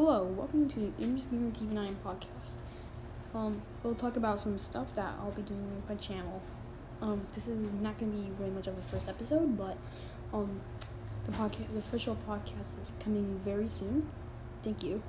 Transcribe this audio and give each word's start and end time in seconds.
Hello, 0.00 0.22
welcome 0.22 0.68
to 0.68 0.78
the 0.78 1.02
Image 1.02 1.28
Gamer 1.28 1.50
TV9 1.50 1.96
podcast. 2.06 2.58
Um, 3.34 3.60
we'll 3.82 3.96
talk 3.96 4.16
about 4.16 4.40
some 4.40 4.56
stuff 4.56 4.86
that 4.94 5.12
I'll 5.18 5.32
be 5.32 5.42
doing 5.42 5.74
with 5.74 5.88
my 5.88 5.96
channel. 5.96 6.40
Um, 7.02 7.26
this 7.34 7.48
is 7.48 7.58
not 7.80 7.98
going 7.98 8.12
to 8.12 8.16
be 8.16 8.30
very 8.38 8.50
much 8.50 8.68
of 8.68 8.78
a 8.78 8.80
first 8.80 9.08
episode, 9.08 9.58
but 9.58 9.76
um, 10.32 10.60
the 11.24 11.32
podcast, 11.32 11.72
the 11.72 11.80
official 11.80 12.16
podcast 12.28 12.80
is 12.80 12.92
coming 13.00 13.40
very 13.44 13.66
soon. 13.66 14.08
Thank 14.62 14.84
you. 14.84 15.02